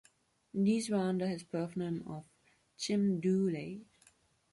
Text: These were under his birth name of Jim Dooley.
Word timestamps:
These 0.51 0.89
were 0.89 0.97
under 0.97 1.27
his 1.27 1.43
birth 1.43 1.77
name 1.77 2.03
of 2.07 2.25
Jim 2.75 3.19
Dooley. 3.19 3.85